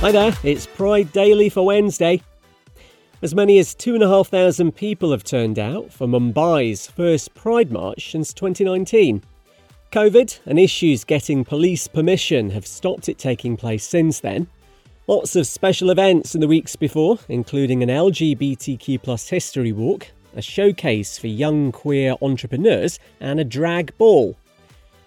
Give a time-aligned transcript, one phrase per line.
[0.00, 2.20] Hi there, it's Pride Daily for Wednesday.
[3.22, 9.22] As many as 2,500 people have turned out for Mumbai's first Pride March since 2019.
[9.90, 14.48] COVID and issues getting police permission have stopped it taking place since then.
[15.06, 20.42] Lots of special events in the weeks before, including an LGBTQ plus history walk, a
[20.42, 24.36] showcase for young queer entrepreneurs, and a drag ball.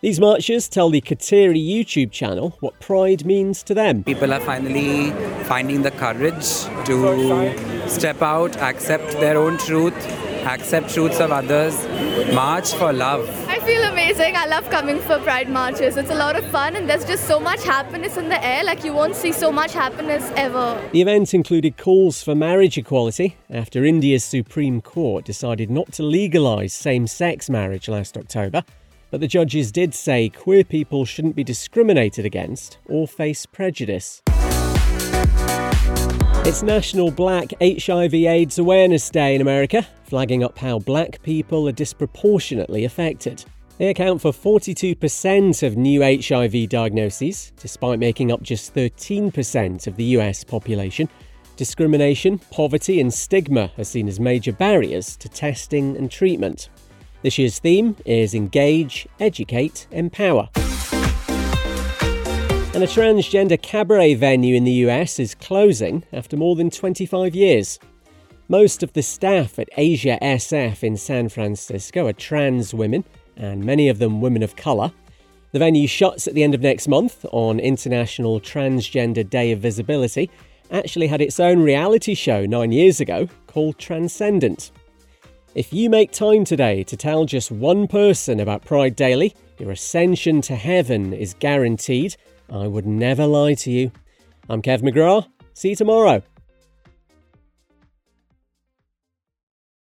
[0.00, 4.04] These marchers tell the Kateri YouTube channel what pride means to them.
[4.04, 5.10] People are finally
[5.46, 6.46] finding the courage
[6.84, 9.96] to step out, accept their own truth,
[10.46, 11.74] accept truths of others,
[12.32, 13.28] march for love.
[13.48, 14.36] I feel amazing.
[14.36, 15.96] I love coming for Pride marches.
[15.96, 18.62] It's a lot of fun and there's just so much happiness in the air.
[18.62, 20.80] Like you won't see so much happiness ever.
[20.92, 26.72] The event included calls for marriage equality after India's Supreme Court decided not to legalise
[26.72, 28.62] same sex marriage last October.
[29.10, 34.22] But the judges did say queer people shouldn't be discriminated against or face prejudice.
[36.44, 41.72] It's National Black HIV AIDS Awareness Day in America, flagging up how black people are
[41.72, 43.44] disproportionately affected.
[43.78, 50.04] They account for 42% of new HIV diagnoses, despite making up just 13% of the
[50.04, 51.08] US population.
[51.56, 56.68] Discrimination, poverty, and stigma are seen as major barriers to testing and treatment.
[57.20, 60.48] This year's theme is Engage, Educate, Empower.
[62.74, 67.80] And a transgender cabaret venue in the US is closing after more than 25 years.
[68.46, 73.04] Most of the staff at Asia SF in San Francisco are trans women,
[73.36, 74.92] and many of them women of colour.
[75.50, 80.30] The venue shuts at the end of next month on International Transgender Day of Visibility.
[80.70, 84.70] Actually had its own reality show nine years ago called Transcendent.
[85.54, 90.42] If you make time today to tell just one person about Pride Daily, your ascension
[90.42, 92.16] to heaven is guaranteed.
[92.52, 93.90] I would never lie to you.
[94.50, 95.26] I'm Kev McGrath.
[95.54, 96.22] See you tomorrow.